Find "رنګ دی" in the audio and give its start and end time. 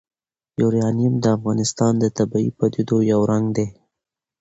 3.31-3.67